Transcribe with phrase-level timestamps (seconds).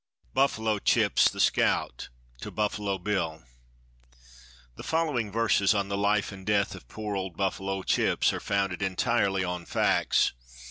[0.33, 2.09] BUFFALO CHIPS, THE SCOUT,
[2.39, 3.43] TO BUFFALO BILL.
[4.75, 8.81] [The following verses on the life and death of poor old Buffalo Chips are founded
[8.81, 10.31] entirely on facts.